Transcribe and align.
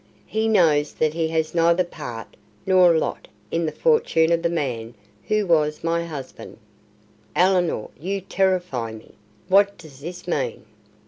"He 0.25 0.47
knows 0.47 0.93
that 0.93 1.13
he 1.13 1.27
has 1.27 1.53
neither 1.53 1.83
part 1.83 2.35
nor 2.65 2.97
lot 2.97 3.27
in 3.51 3.67
the 3.67 3.71
fortune 3.71 4.31
of 4.31 4.41
the 4.41 4.49
man 4.49 4.95
who 5.27 5.45
was 5.45 5.83
my 5.83 6.05
husband." 6.05 6.57
"Ellinor, 7.35 7.89
you 7.99 8.21
terrify 8.21 8.93
me. 8.93 9.13
What 9.47 9.77
does 9.77 9.99
this 9.99 10.27
mean?" 10.27 10.65